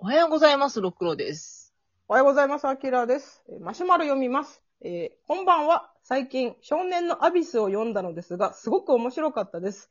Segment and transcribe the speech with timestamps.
[0.00, 1.74] おはようございます、ろくろです。
[2.06, 3.42] おはようございます、アキラです。
[3.50, 4.62] えーマシュマロ読みます。
[4.80, 5.90] えーこんばんは。
[6.04, 9.90] 最近、少年のアビスを読んだのですが、すごく面白かったです。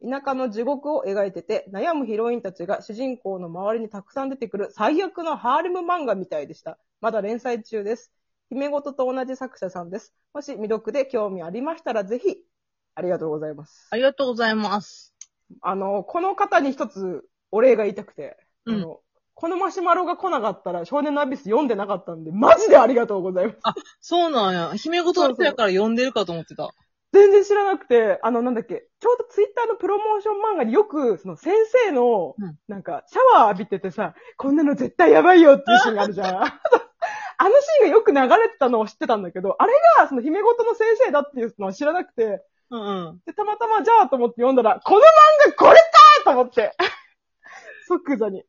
[0.00, 6.78] 田舎の地獄を描いてて、悩むヒロインたちが主人公の周りにたくさん出てくる最悪のハーレム漫画みたいでした。
[7.00, 8.12] まだ連載中です。
[8.50, 10.14] 姫ごとと同じ作者さんです。
[10.34, 12.36] もし未読で興味ありましたら、ぜひ、
[12.94, 13.88] ありがとうございます。
[13.90, 15.16] ありがとうございます。
[15.62, 18.36] あの、この方に一つお礼が言いたくて、
[18.66, 19.00] うんあの、
[19.40, 23.58] このマシュマロが来なかったら少年のアビス読んでなかったんで、マジでありがとうございます。
[24.00, 24.74] そうなんや。
[24.74, 26.70] 姫ごとの人やから呼んでるかと思ってた。
[27.12, 31.54] 全然知らなくて、あの、なんだっけ、ちょうどツイッターのプロモーション漫画によく、その先
[31.86, 36.34] 生のうん、なんか、シャワー浴びててさ、こんなの絶対やばいよっていうシーンがあるじゃん。
[36.34, 43.20] あのシーンがよく流れてたのを知ってたんだけど、あれが、その姫ごとの先生だっていうのは知らなくて、うんうん。
[43.24, 45.02] で、たまたまじゃあと思って読んだら、この漫
[45.46, 46.72] 画これかーと思って。
[47.86, 48.42] 即座に。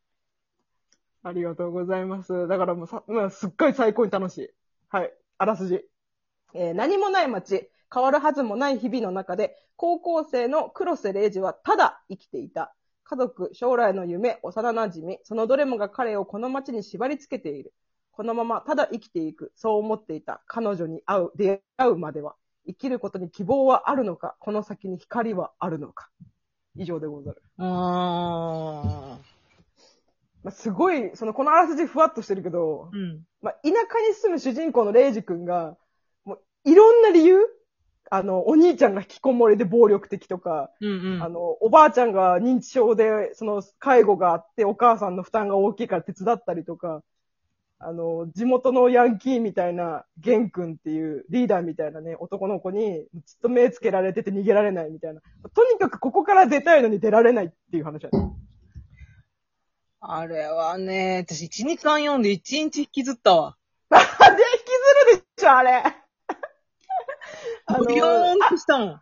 [1.24, 2.48] ありがとうございます。
[2.48, 4.50] だからもうさ、まあ、すっごい最高に楽しい。
[4.90, 5.14] はい。
[5.38, 5.82] あらすじ。
[6.54, 12.74] えー何もない街、変わるはずもない日々の中で、高校生の黒瀬礼二はただ生きていた。
[13.04, 17.74] 家族、将来の夢、幼馴染、そのどれもが彼をこの街に縛り付けている。
[18.12, 19.52] このままただ生きていく。
[19.56, 20.42] そう思っていた。
[20.48, 22.36] 彼女に会う、出会うまでは。
[22.68, 26.10] 生きることに希望はあるのか、この先に光はあるのか？
[26.76, 27.42] 以上でござる。
[27.58, 29.39] あー
[30.44, 33.24] まあ、すごい、その、このあらすじふわっとしてるけどー。、うん。
[33.42, 35.78] まあ、田舎に住む主人公のレイジ君が、
[36.26, 37.40] もう、いろんな理由
[38.12, 41.24] あの、お兄ちゃんが引きこもりで暴力的とか、うんうん。
[41.24, 47.04] あの、おばあちゃんが認知症で、その、介護があって、お母さんの負担が大きいから手伝ったりとか、
[47.82, 55.22] あの、地元のヤンキーみたいな、ゲン君っていうリーダーみたいなね、男の子に、ずっと目つけられてて逃げられないみたいな。
[55.54, 58.32] とにかくここから出たいのに出られないっていう話だね。
[60.02, 63.58] あれはね、私1、2巻読んで1日引きずったわ。
[63.90, 64.66] なんで引き
[65.12, 65.84] ずるでしょ、あれ。
[67.66, 69.02] あのビヨーンとしたもん。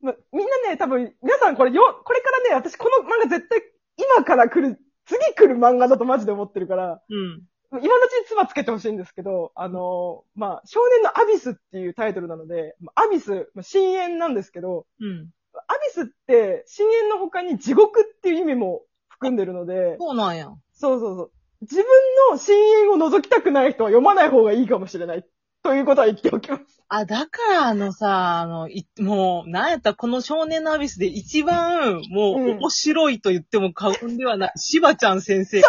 [0.00, 3.62] ま、みんなね、多分、皆さんこれよ、これからね、私この漫画絶対
[3.96, 7.42] 今から来る、次来る漫画だとマジで思ってるから、うん。
[7.70, 15.28] 今のうちに妻つけてほしいんですけど、あのーまあ、少年のアビスっていうタイトルなので、まあアビス、まあ、深淵なんですけど、うん。
[15.66, 18.82] アビスって深淵の他に地獄っていう意味も
[19.18, 20.48] 含んでるので、そうなんや。
[20.72, 21.30] そうそうそう。
[21.62, 21.84] 自分
[22.30, 25.24] の深淵を覗きたくない人は読まない方がいいかもしれない。
[25.64, 26.82] ということは言っておきます。
[26.88, 35.68] あ、だからあのさ、あの、いもう、なんやったらこの少年のアビスで一番、もう、うん面白いと言っても過言ではない、しばちゃん先生が、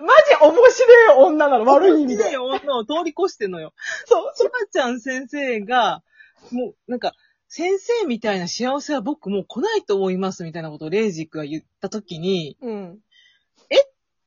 [0.00, 2.36] マジ面白い女なの、悪い意味で。
[2.36, 3.72] 女を通り越してんのよ。
[4.06, 6.02] そう、しばちゃん先生が、
[6.50, 7.12] もう、なんか、
[7.52, 13.00] 先生みたいな幸せは僕もう来ないと思いますみたいなことをレイジ君が言ったときに、ってうん。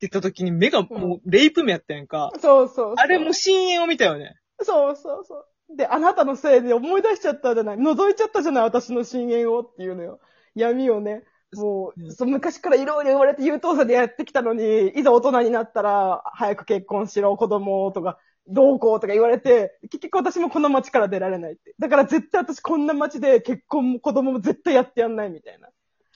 [0.00, 2.30] 言ったときに目がもうレイプ目やったやんか。
[2.38, 2.94] そうそうそう。
[2.98, 4.36] あれも深淵を見たよね。
[4.60, 5.76] そうそうそう。
[5.76, 7.76] で、あなたのせいで思い出しちゃったじゃない。
[7.76, 10.20] 覗いちゃったじゃない、私の深淵をっていうのよ。
[10.54, 11.22] 闇をね。
[11.54, 18.18] もうんう、そう昔からいろいろ言われて優等生でやってきたのに、いざ大人になったら、早く結婚しろ、子供とか、
[18.48, 21.74] どうこうとか言われて、結局私もこの街から出られないって。
[21.78, 25.68] だから絶対私こんな街で結婚も子供も絶対やってやんないみたいな。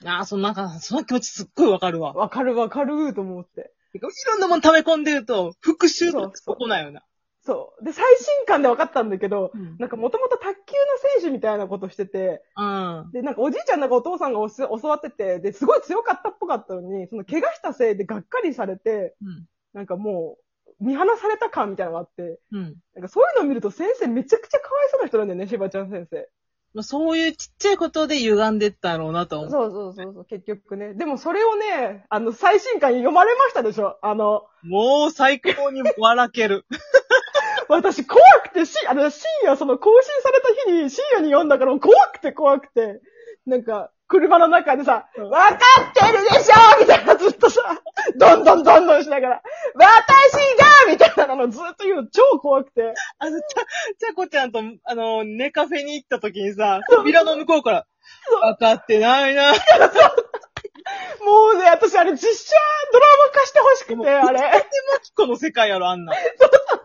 [0.05, 2.13] ああ、そのなんか、その気持ちすっごいわかるわ。
[2.13, 3.71] わかるわかると思って。
[3.93, 7.03] いろんなもん溜め込んでると、復讐そうってここなんよな。
[7.41, 7.83] そう。
[7.83, 10.55] で、最新刊で分かったんだけど、うんなんかもともと卓球の
[11.21, 13.09] 選手みたいなことしてて、うん。
[13.11, 19.45] で、なんかおじいちゃんなんかお父さんが教わってて、で、すごい強かったっぽかったのに、その怪我したせいでがっかりされて、うん。
[19.73, 20.43] なんかもう、
[20.79, 22.75] 見放された感みたいなのがあって、うん。
[22.95, 26.29] なんかそういうのを見ると先生めちゃくちゃかわいそうな人なんだよね、しばちゃん先生。
[26.73, 29.51] まあ、そういうちっちゃいことで歪んでったろうなと思う。
[29.51, 30.93] そうそうそうそう、結局ね。
[30.93, 33.97] でもそれをね、あの、最新刊読まれましたでしょ？
[34.03, 36.65] あの、もう最高に笑ける。
[37.69, 43.01] 私怖くてし、あの、深夜、その更新された日に深夜に読んだから怖くて怖くて、
[43.45, 45.57] なんか、車の中でさ、うんわかっ
[45.93, 47.61] てるでしょみたいなずっとさ、
[48.17, 49.41] どんどんどんどんしながら、
[49.75, 49.85] 私
[50.87, 52.95] がみたいなのずっと言うの超怖くて。
[53.19, 53.45] あの、ちゃ、
[53.99, 57.85] ちゃこちゃんと、あの、ネカフェに行った時にさ、扉の向こうから、
[58.41, 59.53] わかってないな。
[59.53, 59.57] も
[61.53, 62.55] うね、私あれ実写
[62.91, 64.65] ドラマ化してほしくて、あれ。
[65.15, 66.13] この世界やろ、あんな。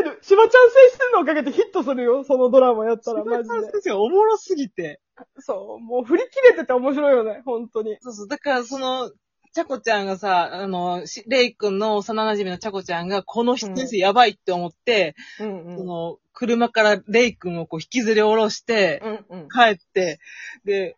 [0.00, 3.60] あれで、しばちゃん先生のおかげでヒットするよ、そのドラマやったら、マジで。
[3.72, 5.00] 先生おもろすぎて。
[5.38, 7.96] そう、もう振り切れてて面白いよね、本当に。
[8.00, 8.28] そうそう。
[8.28, 9.10] だから、その、
[9.52, 15.78] ちゃこちゃんがさ、あの、しレイ君の幼馴染のちゃこちゃんが、この先生やばいって思って、うんうん。
[15.78, 19.48] その、車からレイ君をこう引きずり下ろして、うんうん。
[19.48, 20.20] 帰って、
[20.64, 20.96] で、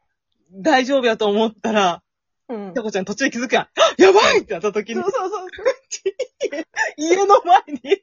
[0.52, 2.02] 大丈夫やと思ったら、
[2.48, 3.64] うんちゃこちゃん途中で気づくやん。
[3.64, 5.48] あやばいってなった時にそう、そうそう。
[6.98, 8.02] 家の前に、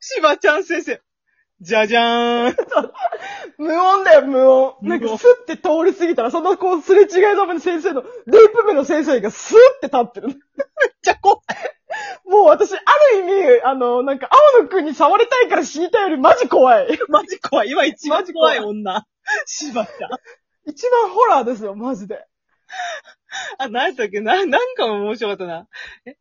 [0.00, 1.00] しばちゃん先生、
[1.60, 2.56] じゃじゃーん。
[3.58, 4.76] 無音だよ、無音。
[4.80, 10.40] 無音なんかスッて通り過ぎたら、そのこうすれ違いざまに先生の、レイプ部の先生がスーって立ってる。
[11.02, 11.42] じゃこ、
[12.26, 12.78] もう私、あ
[13.12, 16.98] る意味、あの、なんか、青野くんに触れたいから死にたいよりマジ怖い。
[17.08, 17.70] マジ怖い。
[17.70, 19.06] 今一番マジ怖い怖い女。
[19.46, 20.10] しばちゃん。
[20.66, 22.24] 一番ホラーですよ、マジで。
[23.58, 24.20] あ、何やったっけ？
[24.20, 25.68] な、なんかも面白かったな。
[26.06, 26.16] え？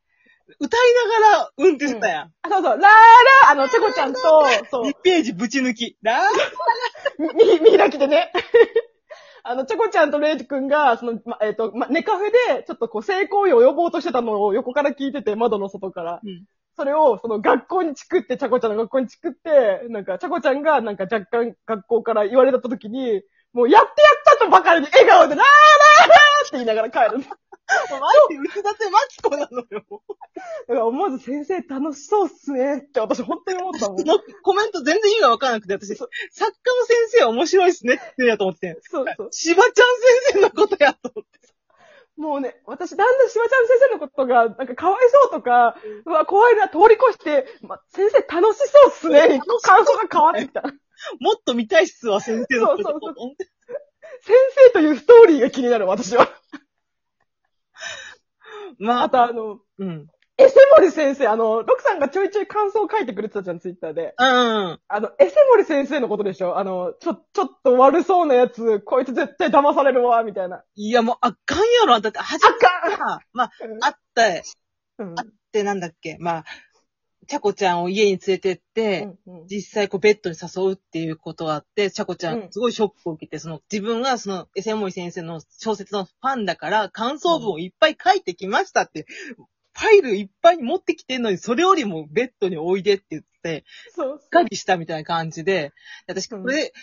[0.60, 0.80] 歌い
[1.22, 2.32] ながら運転してたやん。
[2.42, 4.20] あ、そうそう、ラーラー、あの、チョコちゃんと、
[4.72, 5.98] そう2、ページぶち抜き。
[6.02, 6.20] ラー
[7.20, 8.32] み、見開きでね。
[9.44, 16.20] あの、チョコちゃんとレイジ君が、その、ま、えっ、と、ま、ネカフェで、ちょっとこう、性行為を及ぼうとしてたのを横から聞いてて、窓の外から。
[16.24, 16.46] うん
[16.80, 25.46] それを、その学校にチクって、チャコちゃんの学校にチクって、なんか、チャコちゃんが、なんか若干学校から言われた時に、もう、やってやったとばかりに笑顔で、ラー
[26.00, 27.24] ラーラーって言いながら帰る。
[27.68, 30.04] だかマジで内館マキコなのよ。
[30.74, 34.04] ら思わず先生楽しそうっすねって私本当に思ったもんそ。
[34.06, 38.78] のコメント全然意味がわからなくて、私、作家の先生は面白いっすねって言うんやと思ってん。
[38.82, 39.30] そうそう。
[39.32, 39.88] しばちゃん
[40.32, 41.38] 先生のことやと思って。
[42.18, 50.62] もうね、私、だんだんしばちゃん先生のことが、なんかかわいそうとか、うわ、怖いな、通り越して、ま、先生楽しそうっすね、に感想が変わってきた。
[50.62, 50.76] 先
[51.20, 52.84] もっと見たいっすわ、先生のこと。
[52.84, 53.14] そうそう
[54.66, 56.28] 生というストーリーが気になる、私は。
[58.80, 60.08] まあ、あとあの、うん。
[60.40, 64.14] エセモリ先生、あの、ロクさんがちょいちょい感想を書いてくれてたじゃん、ツイッターで。
[64.18, 64.80] うん。
[64.88, 66.60] あの、エセモリ先生のことでしょ？
[66.60, 70.64] あの、ちょ、ちょっと悪そうなやつ、こいつ絶対騙されるわ、みたいな。
[70.76, 72.00] いや、もう、あかんやろ。
[72.02, 72.66] だって、初めて
[72.98, 73.52] さ、まあ、
[73.82, 74.28] あった、
[75.00, 76.46] うんあってなんだっけ、まあ、
[77.28, 89.06] ちゃこちゃんを家に連れてって、うんうん実際こうベッドに誘うっていうことがあって、ちゃこちゃうんんすごいショックを受けて、その自分がその、エセモリ先生の小説のファンだから、感想文をいっぱい書いてきましたって、
[89.78, 93.64] ファイルいっぱい持ってきてんのに、それよりもベッドにおいでって言って、
[93.96, 95.72] そうしっかりしたみたいな感じで、
[96.08, 96.74] 私、これ、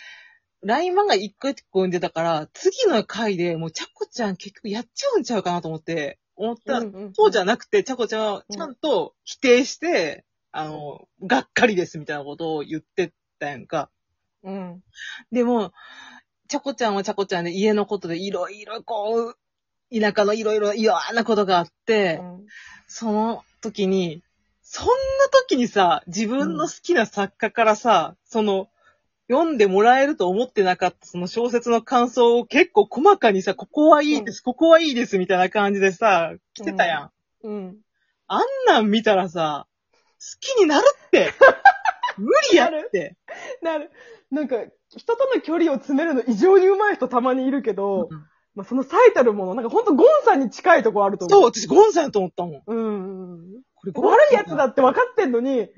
[0.63, 13.89] ライン漫画一回結構読んでたから、次の回でもうちゃこちゃん結局やっちゃうんちゃうかなと思って、思ったら、うんうんそうじゃなくて、ちゃこちゃんはちゃんと否定して、あの、がっかりですみたいなことを言ってたやんか。
[14.43, 14.81] うん。
[15.33, 15.73] でも、
[16.47, 19.37] ちゃこちゃんはちゃこちゃんで家のことでいろいろこう、
[19.91, 22.45] 田舎のいろいろ嫌なことがあって、うん
[22.87, 24.23] その時に、
[24.61, 24.93] そんな
[25.31, 28.69] 時にさ、自分の好きな作家からさ、その、
[29.27, 37.11] 読んでもらえると思ってなかったその小説の感想を結構細かにさ、ここはいいです、ここはいいですみたいな感じでさ、来てたやん。
[37.43, 37.77] うん。
[38.27, 39.67] あんなん見たらさ、
[40.19, 41.31] 好きになるって。
[42.17, 43.15] 無理やって。
[43.61, 43.91] なる。
[44.31, 44.57] なんか、
[44.89, 48.09] 人との距離を詰めるの異常に上手い人たまにいるけど、
[48.55, 51.51] まあ、その最たるもの、なんかほんとゴンさんに近いところあるとそう、思う。
[51.51, 52.61] 私ゴンさんやと思ったもん。
[52.65, 52.75] そう。
[52.75, 53.61] うん。
[53.93, 55.69] これ悪いやつだって分かってんのに、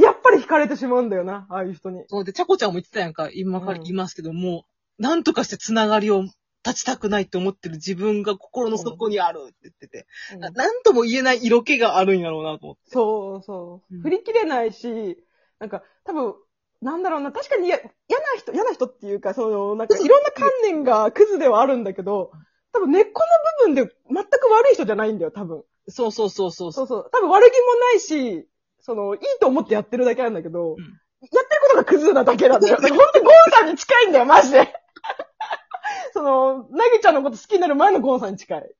[0.00, 2.04] やっぱり惹かれてしまうんだよな、ああいう人に。
[2.08, 4.66] そうで、ちゃこちゃんも言ってたやんか、今からうん言いますけども、
[4.98, 6.22] なんとかしてつながりを
[6.64, 10.06] 立ちたくないって思ってる自分が心の底にあるって言ってて、
[10.38, 12.82] ななんとも言えない色気があるんやろうなと思って。
[12.86, 13.98] そうそうう。
[13.98, 15.18] ん振り切れないし、
[15.58, 16.34] なんか、多分、
[16.82, 22.32] なんだろうな、確かにや嫌な人、嫌な人っていうか、その、なんかいろんな観念がクズではあるんだけど、
[22.72, 23.22] 多分根っこ
[23.66, 25.62] の部分で全く悪い人じゃないんだよ、多分。
[25.88, 27.10] そうそうそうそうそうそう。
[27.12, 28.48] 多分悪気もないし、
[28.80, 30.78] その、いいと思ってやってるだけなんだけど、んやっ
[31.30, 32.76] てることがクズなだけなんだよ。
[32.76, 34.74] ほんとゴンさんに近いんだよ、マジで。
[36.12, 38.74] その、なぎちゃんのこと好きになる前のゴンさんに近い。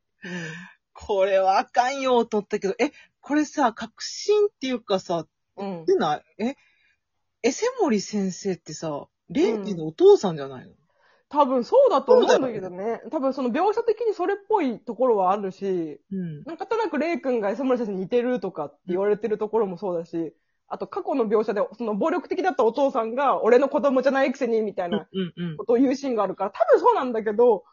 [0.92, 2.90] これはあかんよと思ったけど、え、
[3.20, 5.84] これさ、確信っていうかさ、うん。
[5.84, 6.24] でない？
[6.38, 6.56] え、
[7.42, 10.72] エセモリ先生ってさ、レンジのお父さんじゃないの、
[11.28, 13.00] 多分そうだと思うんだけどね。
[13.10, 16.44] 多分その描写的にそれっぽいところはあるし、うん。
[16.44, 20.34] なんかとなくレイ君が磯村先生に似てるとかって言われてるところもそうだし、
[20.68, 25.06] あと過去の描写で、その暴力的だったお父さんが、俺の子供じゃないくせに、みたいな。
[25.58, 27.64] ことを言うシーンがあるから、多分そうなんだけど、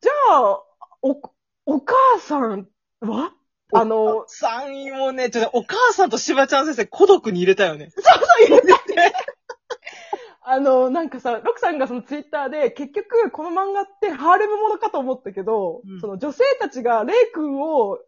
[0.00, 0.62] じゃあ、
[1.02, 1.20] お、
[1.66, 2.68] お母さん
[3.00, 3.32] は？
[3.72, 7.90] あの、さんもね、ちょっとお母さんとしばちゃん先生孤独に入れたよね。
[7.94, 9.12] そうそう言ってて。
[10.42, 17.98] あの、なんかさ、ロクさんがそのツイッターで、結局、この漫画ってハーレムものかと思ったけど、うんその女性たちがレイ君を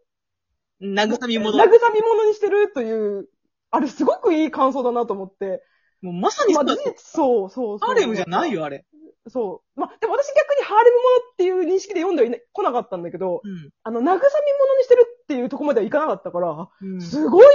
[0.81, 1.57] 慰み者。
[1.57, 3.29] 慰み者にしてるという、
[3.71, 5.63] あれすごくいい感想だなと思って。
[6.01, 7.87] もうまさにまあ、そう事実そうそうそう。
[7.87, 8.51] ハーレムじゃない。
[8.51, 8.85] よ、あれ。
[9.29, 9.79] そう。
[9.79, 17.01] まあ、でも私逆にハーレムものっていう認識で読んでは来なかったんだけど、うんあの、慰み者にしてるっていうとこまではいかなかったから、うん。
[17.01, 17.47] すごい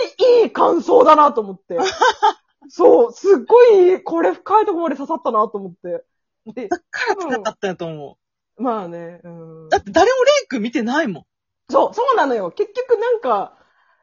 [0.42, 1.78] いい感想だなと思って。
[2.68, 6.04] そう、すっごい、これ深いところまで刺さったなと思って。
[6.52, 8.18] で、だから辛かったんやと思
[8.56, 9.62] まあね、うん。
[9.64, 11.25] うんだって誰もレイ君見てないもん。
[11.70, 12.50] そう、そうなのよ。
[12.50, 13.58] 結局なんか、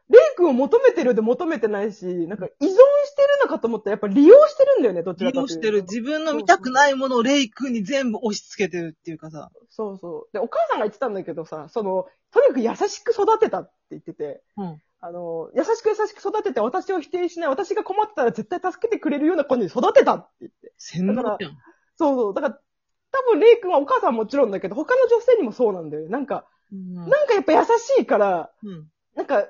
[0.07, 2.79] レイ君を求めてるで求めてないし、なんか依存してる
[3.43, 5.53] のかと思ったらやっぱ利用してるんだよね、どち利らかというと。
[5.53, 5.81] 用してる。
[5.81, 9.49] 自分の見たくないものをレイ君に全部押し付けてるっていうかさ。
[9.69, 10.33] そうそう。
[10.33, 14.81] で、お母さんが言ってたんだけどさ、その、とにかく優しく育てたって言ってて、うん。
[15.01, 20.73] あの、優しく優しく育てて私を否定しない、私が困ってたら絶対助けてくれるような子に育てたって言って。
[20.77, 21.57] 洗脳じゃん。
[21.97, 22.33] そうそう。
[22.33, 22.59] だから、
[23.11, 26.09] 多分レイ君はお母さんはもちろんだけど、他の女性にもそうなんだよね。
[26.09, 26.93] なんか、うん。
[26.95, 28.87] なんかやっぱ優しいから、うん。
[29.15, 29.47] なんか、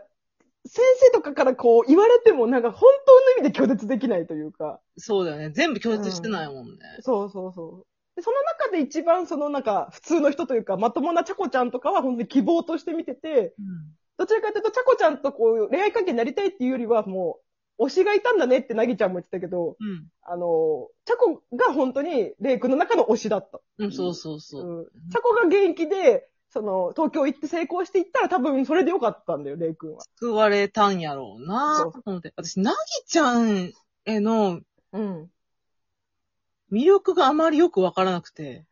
[0.67, 4.79] 先生とかからこう言われてもなんか本当の意味で拒絶できないというか。
[4.97, 5.51] そうだよね。
[5.51, 6.79] 全部拒絶してないもんね。
[7.01, 7.85] そうそうそう。
[8.15, 13.95] で、その中で一番そのなんか普通の人というかまともなチャコちゃんとかは本当に希望として見てて、うん。
[14.17, 17.39] どちらかというとチャコちゃんとこう恋愛関係になりたいっていうよりはも
[17.77, 20.07] う推しがいたんだねってなぎちゃんも言ってたけど、うん。
[20.23, 23.59] あの、チャコが本当にレイ君の中の推しだった。
[23.77, 24.63] うん、そうそうそう。
[24.63, 24.85] うん。
[25.11, 30.01] チャコが現役で、その、東京行って成功していったら多分それでよかったんだよ、レイ君は。
[30.17, 32.31] 救われたんやろうなそうと思って。
[32.37, 33.73] 私、なぎちゃん
[34.05, 34.61] への
[34.93, 35.29] うん。
[36.71, 38.65] 魅力があまりよくわからなくて。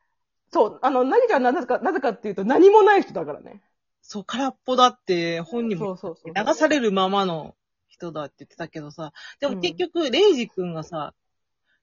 [0.53, 3.61] そう、あの、なぎちゃんはなぜか、なぜかっていうと何もない人だからね。
[4.01, 6.47] そう、空っぽだって本人もそうそうそう。
[6.47, 7.53] 流されるままの
[7.89, 9.11] 人だって言ってたけどさ。
[9.41, 11.13] でも結局、レイジ君がさ、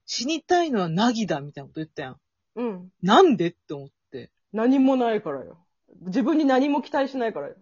[0.06, 2.16] 死にたいのはナギだみたいなこと言ったやん。
[2.54, 2.92] うん。
[3.02, 4.30] なんでって思って。
[4.52, 5.58] 何もないからよ。
[6.00, 7.56] 自分に何も期待しないからよ。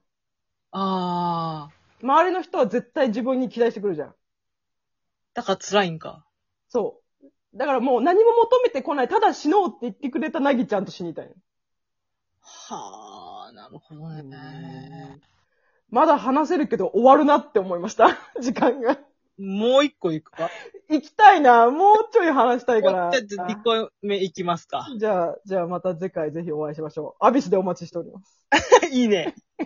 [0.72, 2.04] あー。
[2.04, 4.14] 周りの人は絶対自分に期待してくるじゃん。
[5.34, 6.24] だから辛いんか。
[6.68, 7.26] そう。
[7.54, 11.32] だからもう何も求めてこない、ただ死のうって言ってくれたなぎちゃんと死にたいの。
[12.40, 15.20] はあ、なるほどね。
[15.90, 18.18] まだ話せるけど終わるなって思いました。
[18.40, 18.98] 時間が。
[19.38, 20.50] もう一個いくか？
[20.90, 21.70] 行きたいな。
[21.70, 23.10] もうちょい話したいから。
[23.22, 24.86] じゃあ、2個目いきますか。
[24.98, 27.24] じゃあ、じゃあまた次回ぜひお会いしましょう。
[27.24, 28.44] アビスでお待ちしております。
[28.90, 29.34] いいね。